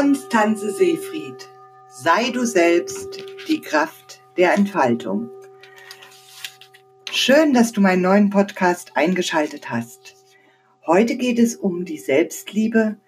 Konstanze 0.00 0.72
Seefried. 0.72 1.46
Sei 1.90 2.30
du 2.30 2.46
selbst 2.46 3.22
die 3.48 3.60
Kraft 3.60 4.22
der 4.38 4.54
Entfaltung. 4.54 5.28
Schön, 7.12 7.52
dass 7.52 7.72
du 7.72 7.82
meinen 7.82 8.00
neuen 8.00 8.30
Podcast 8.30 8.96
eingeschaltet 8.96 9.68
hast. 9.68 10.16
Heute 10.86 11.16
geht 11.16 11.38
es 11.38 11.54
um 11.54 11.84
die 11.84 11.98
Selbstliebe 11.98 12.98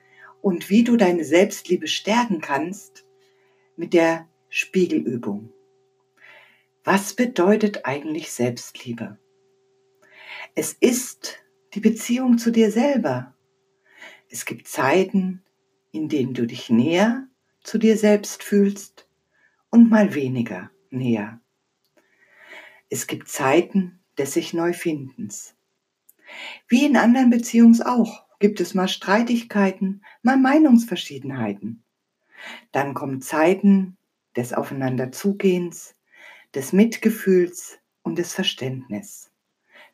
und 0.42 0.68
wie 0.68 0.84
du 0.84 0.98
deine 0.98 1.24
Selbstliebe 1.24 1.86
stärken 1.86 2.42
kannst 2.42 3.06
mit 3.74 3.94
der 3.94 4.28
Spiegelübung. 4.50 5.50
Was 6.84 7.14
bedeutet 7.14 7.86
eigentlich 7.86 8.30
Selbstliebe? 8.32 9.16
Es 10.54 10.74
ist 10.74 11.38
die 11.72 11.80
Beziehung 11.80 12.36
zu 12.36 12.50
dir 12.50 12.70
selber. 12.70 13.34
Es 14.28 14.44
gibt 14.44 14.68
Zeiten, 14.68 15.42
in 15.92 16.08
denen 16.08 16.34
du 16.34 16.46
dich 16.46 16.70
näher 16.70 17.28
zu 17.62 17.78
dir 17.78 17.96
selbst 17.96 18.42
fühlst 18.42 19.06
und 19.70 19.90
mal 19.90 20.14
weniger 20.14 20.70
näher. 20.90 21.40
Es 22.90 23.06
gibt 23.06 23.28
Zeiten 23.28 24.00
des 24.18 24.34
sich 24.34 24.52
Neufindens. 24.52 25.54
Wie 26.68 26.84
in 26.84 26.96
anderen 26.96 27.30
Beziehungen 27.30 27.80
auch 27.82 28.24
gibt 28.38 28.60
es 28.60 28.74
mal 28.74 28.88
Streitigkeiten, 28.88 30.02
mal 30.22 30.36
Meinungsverschiedenheiten. 30.36 31.82
Dann 32.72 32.94
kommen 32.94 33.22
Zeiten 33.22 33.96
des 34.36 34.52
Aufeinanderzugehens, 34.52 35.94
des 36.54 36.72
Mitgefühls 36.72 37.78
und 38.02 38.18
des 38.18 38.34
Verständnisses, 38.34 39.30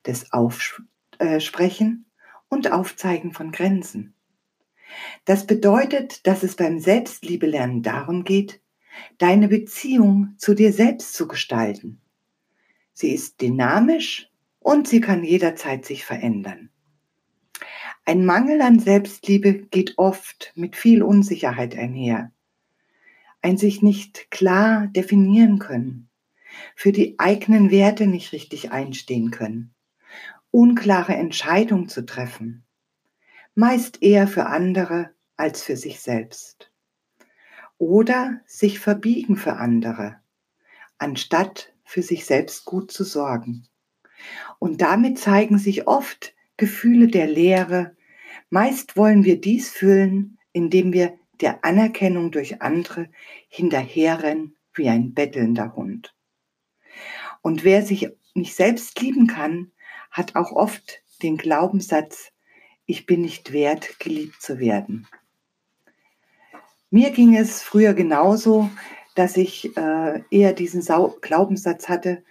des 0.07 0.33
Aufsprechen 0.33 2.07
und 2.49 2.73
Aufzeigen 2.73 3.33
von 3.33 3.53
Grenzen. 3.53 4.15
Das 5.25 5.47
bedeutet, 5.47 6.27
dass 6.27 6.43
es 6.43 6.57
beim 6.57 6.79
Selbstliebelernen 6.79 7.83
darum 7.83 8.25
geht, 8.25 8.61
deine 9.19 9.49
Beziehung 9.49 10.35
zu 10.39 10.55
dir 10.55 10.73
selbst 10.73 11.15
zu 11.15 11.29
gestalten. 11.29 12.01
Sie 12.93 13.13
ist 13.13 13.41
dynamisch 13.41 14.31
und 14.59 14.89
sie 14.89 15.01
kann 15.01 15.25
jederzeit 15.25 15.85
sich 15.85 16.05
verändern. 16.05 16.71
Ein 18.05 18.25
Mangel 18.25 18.63
an 18.63 18.79
Selbstliebe 18.79 19.53
geht 19.53 19.99
oft 19.99 20.53
mit 20.57 20.77
viel 20.77 21.03
Unsicherheit 21.03 21.77
einher. 21.77 22.33
Ein 23.43 23.59
sich 23.59 23.83
nicht 23.83 24.31
klar 24.31 24.87
definieren 24.89 25.59
können, 25.59 26.09
für 26.75 26.91
die 26.91 27.19
eigenen 27.19 27.71
Werte 27.71 28.07
nicht 28.07 28.33
richtig 28.33 28.73
einstehen 28.73 29.31
können, 29.31 29.75
unklare 30.51 31.15
Entscheidungen 31.15 31.89
zu 31.89 32.05
treffen, 32.05 32.65
meist 33.59 34.05
eher 34.05 34.29
für 34.29 34.47
andere 34.47 35.11
als 35.37 35.65
für 35.65 35.77
sich 35.77 35.99
selbst. 35.99 36.71
Oder 37.77 38.41
sich 38.47 38.79
verbiegen 38.79 39.37
für 39.37 39.55
andere, 39.55 40.21
anstatt 40.97 41.73
für 41.83 42.03
sich 42.03 42.25
selbst 42.25 42.65
gut 42.67 42.93
zu 42.93 43.03
sorgen. 43.03 43.67
Und 44.61 44.81
damit 44.81 45.19
zeigen 45.19 45.59
sich 45.59 45.89
oft 45.89 46.37
Gefühle 46.57 47.09
der 47.09 47.27
Leere. 47.27 47.97
Meist 48.49 48.97
wollen 48.97 49.25
wir 49.25 49.41
dies 49.41 49.71
füllen, 49.71 50.39
indem 50.53 50.93
wir 50.93 51.19
der 51.41 51.65
Anerkennung 51.65 52.31
durch 52.31 52.63
andere 52.63 53.09
hinterherrennen 53.49 54.57
wie 54.73 54.89
ein 54.89 55.15
bettelnder 55.15 55.75
Hund. 55.75 56.15
Und 57.43 57.65
wer 57.65 57.83
sich 57.83 58.09
nicht 58.35 58.55
selbst 58.55 59.01
lieben 59.01 59.27
kann, 59.27 59.73
hat 60.13 60.37
auch 60.37 60.53
oft 60.53 61.03
den 61.25 61.37
Glaubenssatz, 61.37 62.31
ich 62.89 63.05
bin 63.05 63.21
nicht 63.21 63.53
wert, 63.53 64.01
geliebt 64.01 64.41
zu 64.41 64.59
werden. 64.59 65.07
Mir 66.91 67.11
ging 67.11 67.37
es 67.37 67.63
früher 67.63 67.93
genauso, 67.93 68.71
dass 69.15 69.37
ich 69.37 69.77
äh, 69.77 70.23
eher 70.31 70.55
diesen 70.55 70.81
Sau 70.81 71.19
Glaubenssatz 71.21 71.91
hatte, 71.91 72.25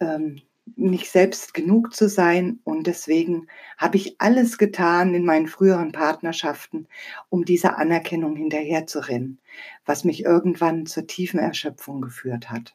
ähm, 0.00 0.42
nicht 0.74 1.08
selbst 1.08 1.54
genug 1.54 1.94
zu 1.94 2.08
sein. 2.08 2.58
Und 2.64 2.88
deswegen 2.88 3.46
habe 3.78 3.96
ich 3.96 4.20
alles 4.20 4.58
getan 4.58 5.14
in 5.14 5.24
meinen 5.24 5.46
früheren 5.46 5.92
Partnerschaften, 5.92 6.88
um 7.28 7.44
dieser 7.44 7.78
Anerkennung 7.78 8.34
hinterherzurennen, 8.34 9.40
was 9.84 10.02
mich 10.02 10.24
irgendwann 10.24 10.86
zur 10.86 11.06
tiefen 11.06 11.38
Erschöpfung 11.38 12.00
geführt 12.00 12.50
hat. 12.50 12.74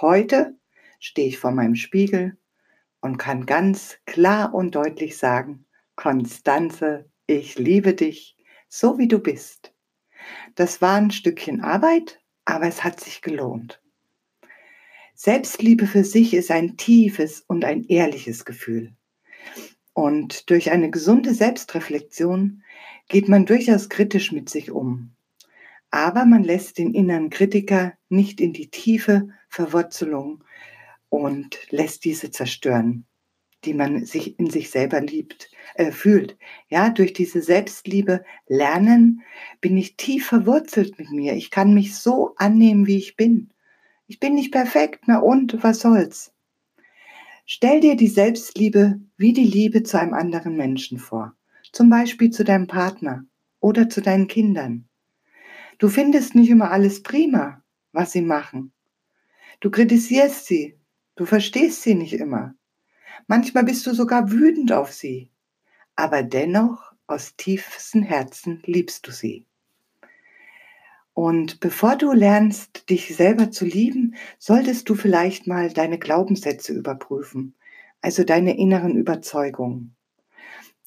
Heute 0.00 0.54
stehe 1.00 1.26
ich 1.26 1.38
vor 1.38 1.50
meinem 1.50 1.74
Spiegel 1.74 2.36
und 3.00 3.18
kann 3.18 3.44
ganz 3.44 3.98
klar 4.06 4.54
und 4.54 4.76
deutlich 4.76 5.18
sagen, 5.18 5.64
Konstanze, 5.96 7.08
ich 7.26 7.58
liebe 7.58 7.94
dich, 7.94 8.36
so 8.68 8.98
wie 8.98 9.08
du 9.08 9.18
bist. 9.18 9.72
Das 10.54 10.82
war 10.82 10.96
ein 10.96 11.10
Stückchen 11.10 11.60
Arbeit, 11.60 12.20
aber 12.44 12.66
es 12.66 12.84
hat 12.84 13.00
sich 13.00 13.22
gelohnt. 13.22 13.80
Selbstliebe 15.14 15.86
für 15.86 16.04
sich 16.04 16.34
ist 16.34 16.50
ein 16.50 16.76
tiefes 16.76 17.40
und 17.46 17.64
ein 17.64 17.84
ehrliches 17.84 18.44
Gefühl. 18.44 18.94
Und 19.92 20.50
durch 20.50 20.72
eine 20.72 20.90
gesunde 20.90 21.34
Selbstreflexion 21.34 22.62
geht 23.08 23.28
man 23.28 23.46
durchaus 23.46 23.88
kritisch 23.88 24.32
mit 24.32 24.48
sich 24.48 24.72
um. 24.72 25.14
Aber 25.90 26.24
man 26.24 26.42
lässt 26.42 26.78
den 26.78 26.92
inneren 26.92 27.30
Kritiker 27.30 27.92
nicht 28.08 28.40
in 28.40 28.52
die 28.52 28.70
tiefe 28.70 29.28
Verwurzelung 29.48 30.42
und 31.08 31.58
lässt 31.70 32.04
diese 32.04 32.32
zerstören 32.32 33.06
die 33.64 33.74
man 33.74 34.04
sich 34.04 34.38
in 34.38 34.50
sich 34.50 34.70
selber 34.70 35.00
liebt, 35.00 35.50
äh, 35.74 35.90
fühlt. 35.90 36.36
Ja, 36.68 36.90
durch 36.90 37.12
diese 37.12 37.42
Selbstliebe 37.42 38.24
lernen 38.46 39.22
bin 39.60 39.76
ich 39.76 39.96
tief 39.96 40.26
verwurzelt 40.26 40.98
mit 40.98 41.10
mir. 41.10 41.34
Ich 41.34 41.50
kann 41.50 41.74
mich 41.74 41.96
so 41.96 42.34
annehmen, 42.36 42.86
wie 42.86 42.98
ich 42.98 43.16
bin. 43.16 43.50
Ich 44.06 44.20
bin 44.20 44.34
nicht 44.34 44.52
perfekt, 44.52 45.04
na 45.06 45.18
und 45.18 45.62
was 45.62 45.80
soll's? 45.80 46.32
Stell 47.46 47.80
dir 47.80 47.96
die 47.96 48.08
Selbstliebe 48.08 49.00
wie 49.16 49.32
die 49.32 49.44
Liebe 49.44 49.82
zu 49.82 49.98
einem 49.98 50.14
anderen 50.14 50.56
Menschen 50.56 50.98
vor. 50.98 51.34
Zum 51.72 51.90
Beispiel 51.90 52.30
zu 52.30 52.44
deinem 52.44 52.66
Partner 52.66 53.24
oder 53.60 53.88
zu 53.88 54.00
deinen 54.00 54.28
Kindern. 54.28 54.88
Du 55.78 55.88
findest 55.88 56.34
nicht 56.34 56.50
immer 56.50 56.70
alles 56.70 57.02
prima, 57.02 57.62
was 57.92 58.12
sie 58.12 58.22
machen. 58.22 58.72
Du 59.60 59.70
kritisierst 59.70 60.46
sie. 60.46 60.78
Du 61.16 61.26
verstehst 61.26 61.82
sie 61.82 61.94
nicht 61.94 62.14
immer. 62.14 62.54
Manchmal 63.26 63.64
bist 63.64 63.86
du 63.86 63.94
sogar 63.94 64.30
wütend 64.30 64.72
auf 64.72 64.92
sie, 64.92 65.30
aber 65.96 66.22
dennoch 66.22 66.92
aus 67.06 67.36
tiefstem 67.36 68.02
Herzen 68.02 68.62
liebst 68.66 69.06
du 69.06 69.12
sie. 69.12 69.46
Und 71.14 71.60
bevor 71.60 71.96
du 71.96 72.12
lernst, 72.12 72.90
dich 72.90 73.14
selber 73.14 73.50
zu 73.50 73.64
lieben, 73.64 74.16
solltest 74.38 74.88
du 74.88 74.94
vielleicht 74.94 75.46
mal 75.46 75.72
deine 75.72 75.98
Glaubenssätze 75.98 76.72
überprüfen, 76.72 77.54
also 78.00 78.24
deine 78.24 78.58
inneren 78.58 78.96
Überzeugungen. 78.96 79.94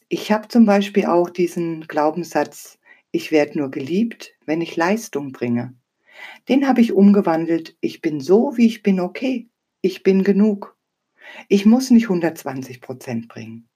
Ich 0.09 0.31
habe 0.31 0.47
zum 0.47 0.65
Beispiel 0.65 1.05
auch 1.05 1.29
diesen 1.29 1.87
Glaubenssatz, 1.87 2.77
ich 3.11 3.31
werde 3.31 3.57
nur 3.57 3.71
geliebt, 3.71 4.35
wenn 4.45 4.61
ich 4.61 4.75
Leistung 4.75 5.31
bringe. 5.31 5.73
Den 6.49 6.67
habe 6.67 6.81
ich 6.81 6.93
umgewandelt, 6.93 7.75
ich 7.81 8.01
bin 8.01 8.19
so, 8.19 8.57
wie 8.57 8.67
ich 8.67 8.83
bin, 8.83 8.99
okay, 8.99 9.49
ich 9.81 10.03
bin 10.03 10.23
genug. 10.23 10.76
Ich 11.47 11.65
muss 11.65 11.91
nicht 11.91 12.05
120 12.05 12.81
Prozent 12.81 13.27
bringen. 13.27 13.67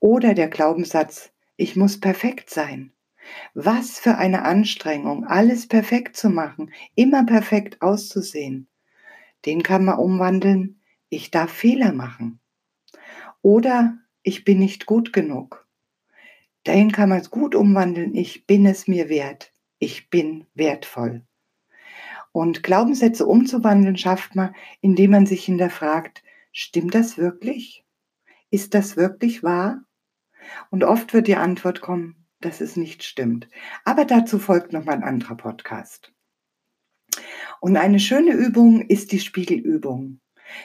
Oder 0.00 0.34
der 0.34 0.48
Glaubenssatz, 0.48 1.32
ich 1.56 1.76
muss 1.76 2.00
perfekt 2.00 2.50
sein. 2.50 2.92
Was 3.54 3.98
für 3.98 4.16
eine 4.16 4.42
Anstrengung, 4.42 5.24
alles 5.26 5.68
perfekt 5.68 6.16
zu 6.16 6.28
machen, 6.28 6.72
immer 6.94 7.24
perfekt 7.24 7.80
auszusehen. 7.80 8.68
Den 9.46 9.62
kann 9.62 9.84
man 9.84 9.98
umwandeln, 9.98 10.80
ich 11.08 11.30
darf 11.30 11.52
Fehler 11.52 11.92
machen. 11.92 12.40
Oder 13.42 13.98
ich 14.22 14.44
bin 14.44 14.58
nicht 14.58 14.86
gut 14.86 15.12
genug. 15.12 15.66
Den 16.66 16.92
kann 16.92 17.08
man 17.08 17.18
es 17.20 17.30
gut 17.30 17.54
umwandeln, 17.54 18.14
ich 18.14 18.46
bin 18.46 18.66
es 18.66 18.86
mir 18.86 19.08
wert. 19.08 19.52
Ich 19.78 20.10
bin 20.10 20.46
wertvoll. 20.54 21.22
Und 22.30 22.62
Glaubenssätze 22.62 23.26
umzuwandeln 23.26 23.96
schafft 23.96 24.36
man, 24.36 24.54
indem 24.80 25.10
man 25.10 25.26
sich 25.26 25.44
hinterfragt, 25.44 26.22
stimmt 26.52 26.94
das 26.94 27.18
wirklich? 27.18 27.84
Ist 28.50 28.74
das 28.74 28.96
wirklich 28.96 29.42
wahr? 29.42 29.82
Und 30.70 30.84
oft 30.84 31.14
wird 31.14 31.26
die 31.26 31.36
Antwort 31.36 31.80
kommen, 31.80 32.26
dass 32.40 32.60
es 32.60 32.76
nicht 32.76 33.02
stimmt. 33.02 33.48
Aber 33.84 34.04
dazu 34.04 34.38
folgt 34.38 34.72
noch 34.72 34.84
mal 34.84 34.92
ein 34.92 35.04
anderer 35.04 35.36
Podcast. 35.36 36.12
Und 37.60 37.76
eine 37.76 38.00
schöne 38.00 38.32
Übung 38.32 38.82
ist 38.82 39.12
die 39.12 39.20
Spiegelübung. 39.20 40.20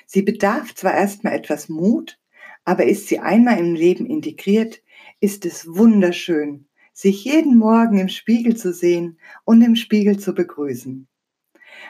Sie 0.05 0.21
bedarf 0.21 0.73
zwar 0.75 0.93
erstmal 0.93 1.33
etwas 1.33 1.69
Mut, 1.69 2.19
aber 2.65 2.85
ist 2.85 3.07
sie 3.07 3.19
einmal 3.19 3.59
im 3.59 3.75
Leben 3.75 4.05
integriert, 4.05 4.81
ist 5.19 5.45
es 5.45 5.67
wunderschön, 5.67 6.67
sich 6.91 7.23
jeden 7.23 7.57
Morgen 7.57 7.99
im 7.99 8.09
Spiegel 8.09 8.57
zu 8.57 8.73
sehen 8.73 9.19
und 9.45 9.61
im 9.61 9.75
Spiegel 9.75 10.17
zu 10.19 10.33
begrüßen. 10.33 11.07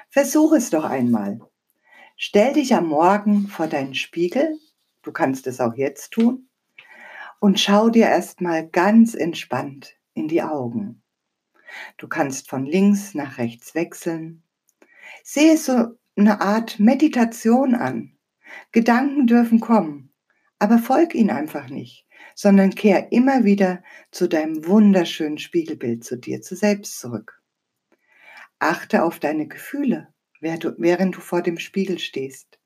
Versuch 0.09 0.53
es 0.53 0.69
doch 0.69 0.83
einmal. 0.83 1.39
Stell 2.19 2.53
dich 2.53 2.73
am 2.73 2.87
Morgen 2.87 3.47
vor 3.47 3.67
deinen 3.67 3.93
Spiegel, 3.93 4.57
du 5.03 5.11
kannst 5.11 5.45
es 5.45 5.61
auch 5.61 5.75
jetzt 5.75 6.13
tun, 6.13 6.49
und 7.39 7.59
schau 7.59 7.91
dir 7.91 8.07
erstmal 8.07 8.67
ganz 8.67 9.13
entspannt 9.13 9.95
in 10.15 10.27
die 10.27 10.41
Augen. 10.41 11.03
Du 11.97 12.07
kannst 12.07 12.49
von 12.49 12.65
links 12.65 13.13
nach 13.13 13.37
rechts 13.37 13.75
wechseln. 13.75 14.41
Sehe 15.23 15.57
so 15.57 15.95
eine 16.15 16.41
Art 16.41 16.79
Meditation 16.79 17.75
an. 17.75 18.17
Gedanken 18.71 19.27
dürfen 19.27 19.59
kommen, 19.59 20.11
aber 20.57 20.79
folg 20.79 21.13
ihnen 21.13 21.29
einfach 21.29 21.69
nicht, 21.69 22.07
sondern 22.33 22.73
kehr 22.73 23.11
immer 23.11 23.43
wieder 23.43 23.83
zu 24.09 24.27
deinem 24.27 24.65
wunderschönen 24.65 25.37
Spiegelbild, 25.37 26.03
zu 26.03 26.17
dir, 26.17 26.41
zu 26.41 26.55
selbst 26.55 26.99
zurück. 26.99 27.43
Achte 28.57 29.03
auf 29.03 29.19
deine 29.19 29.47
Gefühle, 29.47 30.11
während 30.41 31.15
du 31.15 31.19
vor 31.19 31.41
dem 31.41 31.57
Spiegel 31.59 31.99
stehst. 31.99 32.59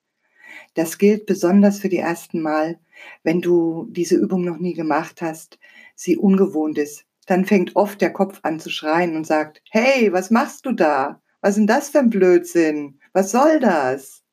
Das 0.73 0.97
gilt 0.97 1.25
besonders 1.25 1.79
für 1.79 1.89
die 1.89 1.97
ersten 1.97 2.41
Mal, 2.41 2.79
wenn 3.23 3.41
du 3.41 3.88
diese 3.89 4.15
Übung 4.15 4.44
noch 4.44 4.57
nie 4.57 4.73
gemacht 4.73 5.21
hast, 5.21 5.59
sie 5.95 6.18
ungewohnt 6.18 6.77
ist. 6.77 7.06
Dann 7.27 7.45
fängt 7.45 7.75
oft 7.75 8.01
der 8.01 8.12
Kopf 8.12 8.39
an 8.44 8.59
zu 8.59 8.69
schreien 8.69 9.15
und 9.15 9.25
sagt, 9.25 9.62
hey, 9.69 10.12
was 10.12 10.31
machst 10.31 10.65
du 10.65 10.71
da? 10.71 11.21
Was 11.41 11.51
ist 11.51 11.57
denn 11.57 11.68
das 11.68 11.89
für 11.89 12.00
ein 12.00 12.09
Blödsinn? 12.09 13.00
Was 13.13 13.31
soll 13.31 13.59
das? 13.59 14.24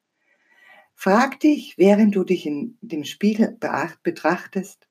Frag 0.94 1.38
dich, 1.41 1.79
während 1.79 2.17
du 2.17 2.25
dich 2.25 2.44
in 2.44 2.76
dem 2.81 3.05
Spiegel 3.05 3.56
betrachtest, 4.02 4.88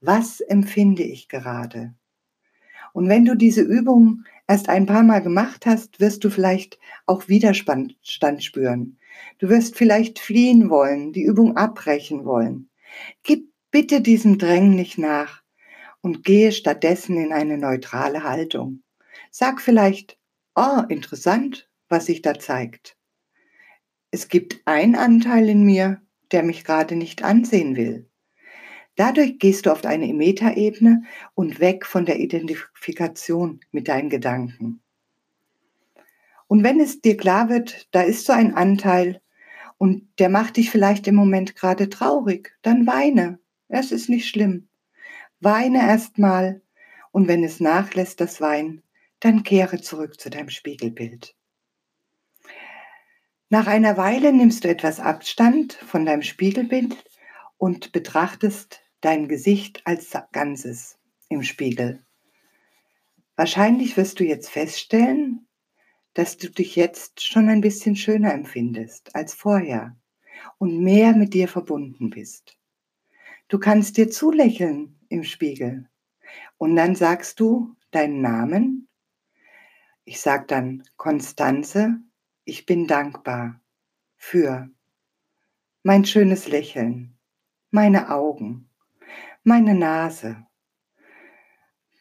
was 0.00 0.40
empfinde 0.40 1.02
ich 1.02 1.28
gerade? 1.28 1.94
Und 2.92 3.08
wenn 3.08 3.24
du 3.24 3.34
diese 3.34 3.62
Übung 3.62 4.24
erst 4.46 4.68
ein 4.68 4.86
paar 4.86 5.02
Mal 5.02 5.22
gemacht 5.22 5.66
hast, 5.66 6.00
wirst 6.00 6.24
du 6.24 6.30
vielleicht 6.30 6.78
auch 7.06 7.28
Widerstand 7.28 7.96
spüren. 8.02 8.98
Du 9.38 9.48
wirst 9.48 9.76
vielleicht 9.76 10.18
fliehen 10.18 10.70
wollen, 10.70 11.12
die 11.12 11.24
Übung 11.24 11.56
abbrechen 11.56 12.24
wollen. 12.24 12.70
Gib 13.22 13.50
bitte 13.70 14.00
diesem 14.00 14.38
Drängen 14.38 14.74
nicht 14.74 14.98
nach 14.98 15.42
und 16.00 16.24
gehe 16.24 16.52
stattdessen 16.52 17.16
in 17.16 17.32
eine 17.32 17.58
neutrale 17.58 18.24
Haltung. 18.24 18.82
Sag 19.30 19.60
vielleicht, 19.60 20.18
oh, 20.54 20.82
interessant, 20.88 21.70
was 21.88 22.06
sich 22.06 22.22
da 22.22 22.38
zeigt. 22.38 22.96
Es 24.10 24.28
gibt 24.28 24.60
einen 24.66 24.94
Anteil 24.94 25.48
in 25.48 25.64
mir, 25.64 26.02
der 26.32 26.42
mich 26.42 26.64
gerade 26.64 26.96
nicht 26.96 27.22
ansehen 27.24 27.76
will. 27.76 28.10
Dadurch 28.96 29.38
gehst 29.38 29.66
du 29.66 29.72
auf 29.72 29.84
eine 29.84 30.12
Metaebene 30.12 31.02
und 31.34 31.60
weg 31.60 31.86
von 31.86 32.04
der 32.04 32.20
Identifikation 32.20 33.60
mit 33.70 33.88
deinen 33.88 34.10
Gedanken. 34.10 34.82
Und 36.46 36.64
wenn 36.64 36.80
es 36.80 37.00
dir 37.00 37.16
klar 37.16 37.48
wird, 37.48 37.88
da 37.92 38.02
ist 38.02 38.26
so 38.26 38.32
ein 38.32 38.54
Anteil 38.54 39.22
und 39.78 40.06
der 40.18 40.28
macht 40.28 40.58
dich 40.58 40.70
vielleicht 40.70 41.06
im 41.06 41.14
Moment 41.14 41.56
gerade 41.56 41.88
traurig, 41.88 42.54
dann 42.60 42.86
weine. 42.86 43.38
Es 43.68 43.90
ist 43.90 44.10
nicht 44.10 44.28
schlimm. 44.28 44.68
Weine 45.40 45.78
erstmal 45.78 46.60
und 47.10 47.26
wenn 47.28 47.42
es 47.42 47.60
nachlässt, 47.60 48.20
das 48.20 48.40
Wein, 48.40 48.82
dann 49.20 49.44
kehre 49.44 49.80
zurück 49.80 50.20
zu 50.20 50.28
deinem 50.28 50.50
Spiegelbild. 50.50 51.34
Nach 53.48 53.66
einer 53.66 53.96
Weile 53.96 54.32
nimmst 54.32 54.64
du 54.64 54.68
etwas 54.68 55.00
Abstand 55.00 55.72
von 55.72 56.04
deinem 56.06 56.22
Spiegelbild 56.22 56.96
und 57.56 57.92
betrachtest 57.92 58.81
dein 59.02 59.28
Gesicht 59.28 59.86
als 59.86 60.16
Ganzes 60.32 60.98
im 61.28 61.42
Spiegel. 61.42 62.02
Wahrscheinlich 63.36 63.96
wirst 63.96 64.18
du 64.20 64.24
jetzt 64.24 64.48
feststellen, 64.48 65.46
dass 66.14 66.38
du 66.38 66.50
dich 66.50 66.76
jetzt 66.76 67.22
schon 67.22 67.50
ein 67.50 67.60
bisschen 67.60 67.96
schöner 67.96 68.32
empfindest 68.32 69.14
als 69.14 69.34
vorher 69.34 69.96
und 70.58 70.80
mehr 70.80 71.14
mit 71.14 71.34
dir 71.34 71.48
verbunden 71.48 72.08
bist. 72.08 72.58
Du 73.48 73.58
kannst 73.58 73.98
dir 73.98 74.10
zulächeln 74.10 74.98
im 75.10 75.24
Spiegel 75.24 75.88
und 76.56 76.76
dann 76.76 76.94
sagst 76.94 77.40
du 77.40 77.76
deinen 77.90 78.22
Namen. 78.22 78.88
Ich 80.04 80.20
sag 80.20 80.48
dann 80.48 80.82
Konstanze 80.96 82.00
ich 82.44 82.66
bin 82.66 82.88
dankbar 82.88 83.60
für 84.16 84.68
mein 85.84 86.04
schönes 86.04 86.48
Lächeln, 86.48 87.16
meine 87.70 88.10
Augen, 88.10 88.68
meine 89.42 89.74
Nase. 89.74 90.46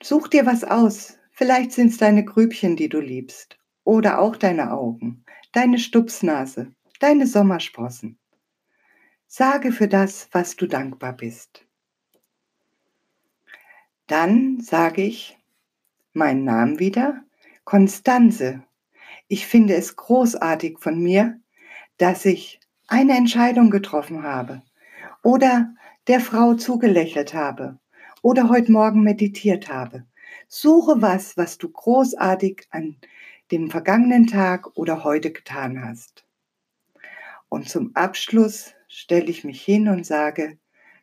Such 0.02 0.28
dir 0.28 0.46
was 0.46 0.64
aus. 0.64 1.18
Vielleicht 1.32 1.72
sind 1.72 1.88
es 1.88 1.98
deine 1.98 2.26
Grübchen, 2.26 2.76
die 2.76 2.90
du 2.90 3.00
liebst. 3.00 3.58
Oder 3.84 4.20
auch 4.20 4.36
deine 4.36 4.72
Augen, 4.74 5.26
deine 5.54 5.80
Stupsnase, 5.80 6.74
deine 7.00 7.26
Sommersprossen. 7.26 8.20
Sage 9.28 9.72
für 9.72 9.88
das, 9.88 10.30
was 10.32 10.56
du 10.56 10.68
dankbar 10.68 11.14
bist. 11.14 11.66
Dann 14.08 14.60
sage 14.60 15.02
ich 15.04 15.38
meinen 16.14 16.44
Namen 16.44 16.80
wieder, 16.80 17.24
Konstanze 17.64 18.64
ich 19.32 19.48
finde 19.48 19.76
es 19.76 19.96
großartig 19.96 20.80
von 20.80 21.02
mir, 21.02 21.40
dass 21.98 22.26
ich 22.26 22.60
eine 22.88 23.16
Entscheidung 23.16 23.70
getroffen 23.70 24.24
habe 24.24 24.62
oder 25.24 25.74
der 26.08 26.20
Frau 26.20 26.56
zugelächelt 26.56 27.34
habe 27.34 27.80
oder 28.22 28.50
heute 28.50 28.72
Morgen 28.72 29.04
meditiert 29.04 29.70
habe. 29.70 30.06
Suche 30.48 31.02
was, 31.02 31.38
was 31.38 31.58
du 31.58 31.70
großartig 31.70 32.68
an 32.72 32.98
dem 33.52 33.70
vergangenen 33.70 34.28
Tag 34.28 34.78
oder 34.78 35.04
heute 35.04 35.32
getan 35.32 35.84
hast. 35.84 36.26
Und 37.50 37.70
zum 37.70 37.96
Abschluss 37.96 38.74
stelle 38.88 39.30
ich 39.30 39.44
mich 39.44 39.62
hin 39.62 39.90
und 39.90 40.06
sage, 40.06 40.58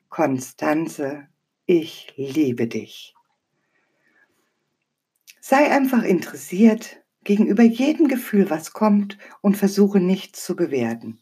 Konstanze, 0.09 1.29
ich 1.67 2.15
liebe 2.17 2.67
dich. 2.67 3.15
Sei 5.41 5.71
einfach 5.71 6.03
interessiert, 6.03 7.03
gegenüber 7.25 7.63
jedem 7.63 8.09
Gefühl, 8.09 8.49
was 8.49 8.73
kommt 8.73 9.19
und 9.43 9.57
versuche 9.57 10.01
nichts 10.01 10.45
zu 10.45 10.57
bewerten. 10.57 11.21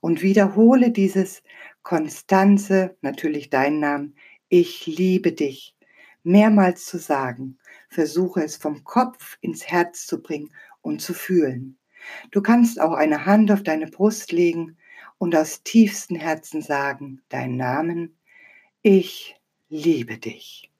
Und 0.00 0.22
wiederhole 0.22 0.90
dieses 0.90 1.42
Konstanze, 1.82 2.96
natürlich 3.00 3.50
deinen 3.50 3.80
Namen, 3.80 4.14
ich 4.48 4.86
liebe 4.86 5.32
dich, 5.32 5.76
mehrmals 6.22 6.84
zu 6.84 6.98
sagen. 6.98 7.58
Versuche 7.88 8.42
es 8.44 8.56
vom 8.56 8.84
Kopf 8.84 9.38
ins 9.40 9.66
Herz 9.66 10.06
zu 10.06 10.22
bringen 10.22 10.50
und 10.82 11.00
zu 11.00 11.14
fühlen. 11.14 11.78
Du 12.30 12.42
kannst 12.42 12.80
auch 12.80 12.92
eine 12.92 13.26
Hand 13.26 13.50
auf 13.50 13.62
deine 13.62 13.86
Brust 13.86 14.32
legen 14.32 14.76
und 15.18 15.36
aus 15.36 15.62
tiefstem 15.62 16.16
Herzen 16.16 16.62
sagen, 16.62 17.20
deinen 17.28 17.56
Namen, 17.56 18.16
ich 18.82 19.36
liebe 19.68 20.18
dich. 20.18 20.70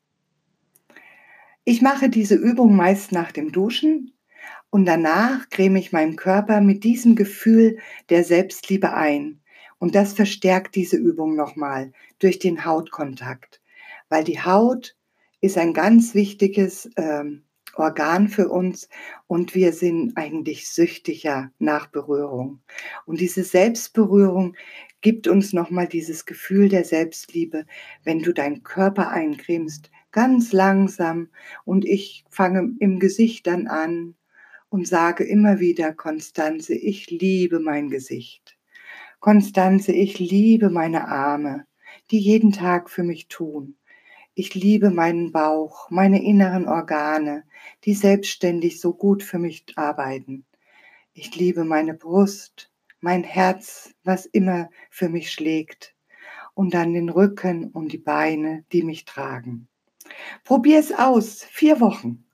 Ich 1.65 1.83
mache 1.83 2.09
diese 2.09 2.35
Übung 2.35 2.75
meist 2.75 3.13
nach 3.13 3.33
dem 3.33 3.53
Duschen 3.53 4.13
und 4.71 4.87
danach 4.87 5.49
creme 5.51 5.77
ich 5.77 5.93
meinen 5.93 6.17
Körper 6.17 6.61
mit 6.61 6.85
diesem 6.85 7.17
Gefühl 7.17 7.79
der 8.09 8.25
Selbstliebe 8.25 8.93
ein. 8.95 9.41
Und 9.81 9.95
das 9.95 10.13
verstärkt 10.13 10.77
diese 10.77 10.99
Übung 10.99 11.35
nochmal 11.35 11.93
durch 12.19 12.39
den 12.39 12.65
Hautkontakt. 12.65 13.61
Weil 14.11 14.25
die 14.25 14.41
Haut 14.41 14.95
ist 15.41 15.57
ein 15.57 15.73
ganz 15.73 16.15
wichtiges 16.15 16.89
ähm, 16.97 17.45
Organ 17.77 18.29
für 18.29 18.51
uns 18.51 18.89
und 19.27 19.55
wir 19.55 19.73
sind 19.73 20.17
eigentlich 20.17 20.69
süchtiger 20.69 21.51
nach 21.59 21.87
Berührung. 21.87 22.61
Und 23.07 23.21
diese 23.21 23.43
Selbstberührung 23.43 24.55
gibt 25.01 25.27
uns 25.29 25.55
nochmal 25.55 25.89
dieses 25.89 26.27
Gefühl 26.27 26.69
der 26.69 26.85
Selbstliebe, 26.85 27.65
wenn 28.05 28.21
du 28.21 28.35
deinen 28.35 28.63
Körper 28.63 29.09
eincremst, 29.11 29.91
ganz 30.13 30.53
langsam 30.53 31.31
und 31.65 31.87
ich 31.87 32.25
fange 32.29 32.75
im 32.81 32.99
Gesicht 32.99 33.47
dann 33.47 33.67
an 33.67 34.15
und 34.69 34.87
sage 34.87 35.25
immer 35.25 35.59
wieder, 35.59 35.95
Konstanze, 35.95 36.75
ich 36.75 37.11
liebe 37.11 37.61
mein 37.61 37.89
Gesicht. 37.89 38.60
Konstanze, 39.21 39.93
ich 39.93 40.19
liebe 40.19 40.71
meine 40.71 41.09
Arme, 41.09 41.67
die 42.11 42.19
jeden 42.19 42.53
Tag 42.53 42.89
für 42.89 43.03
mich 43.03 43.29
tun. 43.29 43.77
Ich 44.33 44.55
liebe 44.55 44.89
meinen 44.89 45.31
Bauch, 45.31 45.91
meine 45.91 46.25
inneren 46.25 46.67
Organe, 46.67 47.45
die 47.85 47.93
selbstständig 47.93 48.81
so 48.81 48.95
gut 48.95 49.23
für 49.23 49.39
mich 49.39 49.67
arbeiten. 49.77 50.47
Ich 51.13 51.37
liebe 51.37 51.65
meine 51.65 51.93
Brust, 51.93 52.73
mein 53.01 53.23
Herz, 53.23 53.93
was 54.05 54.25
immer 54.25 54.71
für 54.89 55.11
mich 55.11 55.31
schlägt. 55.31 55.95
Und 56.55 56.73
dann 56.73 56.95
den 56.95 57.11
Rücken 57.11 57.69
und 57.73 57.93
die 57.93 57.99
Beine, 57.99 58.65
die 58.73 58.83
mich 58.83 59.05
tragen. 59.05 59.69
Probier 60.45 60.79
es 60.79 60.93
aus, 60.93 61.45
vier 61.45 61.79
Wochen. 61.81 62.25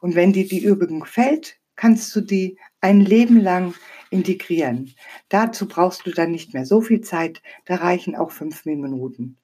Und 0.00 0.14
wenn 0.14 0.32
dir 0.32 0.48
die 0.48 0.64
Übung 0.64 1.00
gefällt, 1.00 1.58
kannst 1.76 2.16
du 2.16 2.22
die 2.22 2.58
ein 2.80 3.00
Leben 3.00 3.38
lang 3.38 3.74
integrieren. 4.10 4.94
Dazu 5.28 5.68
brauchst 5.68 6.06
du 6.06 6.10
dann 6.12 6.32
nicht 6.32 6.54
mehr 6.54 6.66
so 6.66 6.80
viel 6.80 7.00
Zeit, 7.00 7.42
da 7.66 7.76
reichen 7.76 8.16
auch 8.16 8.30
fünf 8.32 8.64
Minuten. 8.66 9.38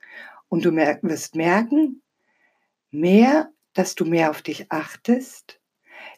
Und 0.49 0.65
du 0.65 0.75
wirst 0.75 1.37
merken, 1.37 2.03
mehr, 2.91 3.53
dass 3.75 3.95
du 3.95 4.05
mehr 4.05 4.31
auf 4.31 4.43
dich 4.43 4.73
achtest, 4.73 5.61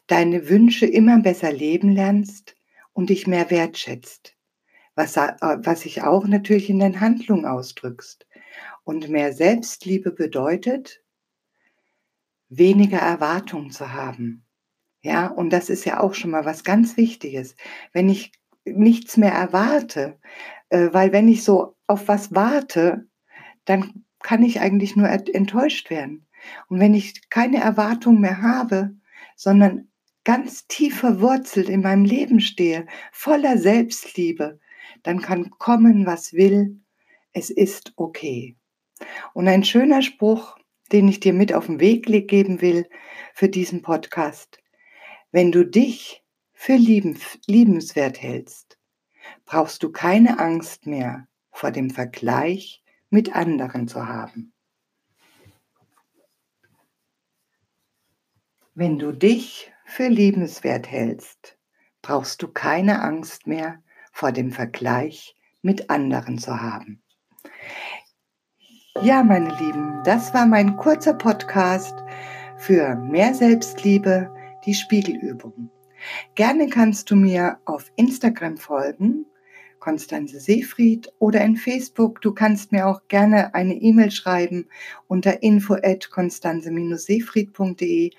deine 0.07 0.49
Wünsche 0.49 0.85
immer 0.85 1.19
besser 1.21 1.51
leben 1.53 1.93
lernst 1.93 2.55
und 2.93 3.09
dich 3.09 3.27
mehr 3.27 3.49
wertschätzt, 3.51 4.35
was, 4.95 5.17
äh, 5.17 5.33
was 5.41 5.81
sich 5.81 6.03
auch 6.03 6.27
natürlich 6.27 6.69
in 6.69 6.79
den 6.79 7.01
Handlungen 7.01 7.45
ausdrückst. 7.45 8.27
Und 8.83 9.09
mehr 9.09 9.33
Selbstliebe 9.33 10.11
bedeutet, 10.11 11.03
weniger 12.49 12.99
Erwartungen 12.99 13.71
zu 13.71 13.93
haben, 13.93 14.45
Ja, 15.03 15.27
und 15.27 15.51
das 15.51 15.69
ist 15.69 15.85
ja 15.85 15.99
auch 16.01 16.13
schon 16.15 16.31
mal 16.31 16.45
was 16.45 16.63
ganz 16.63 16.97
Wichtiges. 16.97 17.55
Wenn 17.93 18.09
ich 18.09 18.31
nichts 18.65 19.17
mehr 19.17 19.31
erwarte, 19.31 20.19
äh, 20.69 20.89
weil 20.91 21.11
wenn 21.11 21.27
ich 21.27 21.43
so 21.43 21.75
auf 21.87 22.07
was 22.07 22.33
warte, 22.33 23.07
dann 23.65 24.05
kann 24.21 24.43
ich 24.43 24.59
eigentlich 24.59 24.95
nur 24.95 25.09
enttäuscht 25.09 25.89
werden. 25.89 26.27
Und 26.67 26.79
wenn 26.79 26.93
ich 26.93 27.29
keine 27.29 27.59
Erwartung 27.59 28.19
mehr 28.19 28.41
habe, 28.41 28.95
sondern 29.35 29.89
ganz 30.23 30.67
tief 30.67 30.99
verwurzelt 30.99 31.69
in 31.69 31.81
meinem 31.81 32.05
Leben 32.05 32.39
stehe, 32.39 32.85
voller 33.11 33.57
Selbstliebe, 33.57 34.59
dann 35.03 35.21
kann 35.21 35.49
kommen, 35.51 36.05
was 36.05 36.33
will. 36.33 36.79
Es 37.31 37.49
ist 37.49 37.93
okay. 37.95 38.55
Und 39.33 39.47
ein 39.47 39.63
schöner 39.63 40.01
Spruch, 40.01 40.57
den 40.91 41.07
ich 41.07 41.19
dir 41.19 41.33
mit 41.33 41.53
auf 41.53 41.67
den 41.67 41.79
Weg 41.79 42.05
geben 42.27 42.61
will 42.61 42.87
für 43.33 43.47
diesen 43.47 43.81
Podcast. 43.81 44.59
Wenn 45.31 45.51
du 45.51 45.65
dich 45.65 46.23
für 46.61 46.75
liebenswert 46.75 48.21
hältst, 48.21 48.77
brauchst 49.45 49.81
du 49.81 49.93
keine 49.93 50.39
Angst 50.39 50.87
mehr 50.87 51.25
vor 51.53 51.71
dem 51.71 51.89
Vergleich 51.89 52.83
mit 53.09 53.33
anderen 53.33 53.87
zu 53.87 54.09
haben. 54.09 54.51
Wenn 58.73 58.99
du 58.99 59.13
dich 59.13 59.71
für 59.85 60.09
liebenswert 60.09 60.91
hältst, 60.91 61.57
brauchst 62.01 62.41
du 62.41 62.49
keine 62.49 63.01
Angst 63.01 63.47
mehr 63.47 63.81
vor 64.11 64.33
dem 64.33 64.51
Vergleich 64.51 65.37
mit 65.61 65.89
anderen 65.89 66.39
zu 66.39 66.61
haben. 66.61 67.01
Ja, 69.01 69.23
meine 69.23 69.57
Lieben, 69.59 70.01
das 70.03 70.33
war 70.33 70.45
mein 70.45 70.75
kurzer 70.75 71.13
Podcast 71.13 71.95
für 72.57 72.95
mehr 72.95 73.33
Selbstliebe, 73.33 74.29
die 74.65 74.73
Spiegelübung. 74.73 75.71
Gerne 76.35 76.67
kannst 76.67 77.11
du 77.11 77.15
mir 77.15 77.59
auf 77.65 77.91
Instagram 77.95 78.57
folgen, 78.57 79.25
Konstanze 79.79 80.39
Seefried, 80.39 81.11
oder 81.19 81.41
in 81.41 81.55
Facebook. 81.55 82.21
Du 82.21 82.33
kannst 82.33 82.71
mir 82.71 82.87
auch 82.87 83.07
gerne 83.07 83.55
eine 83.55 83.75
E-Mail 83.75 84.11
schreiben 84.11 84.67
unter 85.07 85.41
info 85.41 85.75
at 85.75 86.09
konstanze-seefried.de 86.09 88.11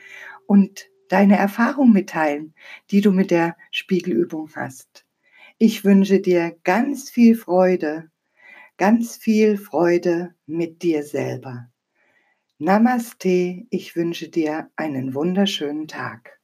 und 0.47 0.89
deine 1.09 1.37
Erfahrung 1.37 1.93
mitteilen, 1.93 2.55
die 2.91 3.01
du 3.01 3.13
mit 3.13 3.31
der 3.31 3.57
Spiegelübung 3.71 4.51
hast. 4.55 5.07
Ich 5.59 5.85
wünsche 5.85 6.21
dir 6.21 6.57
ganz 6.65 7.11
viel 7.11 7.37
Freude, 7.37 8.11
ganz 8.79 9.17
viel 9.17 9.59
Freude 9.59 10.35
mit 10.47 10.83
dir 10.83 11.03
selber. 11.03 11.69
Namaste, 12.59 13.67
ich 13.71 13.97
wünsche 13.97 14.29
dir 14.29 14.71
einen 14.77 15.15
wunderschönen 15.15 15.89
Tag. 15.89 16.40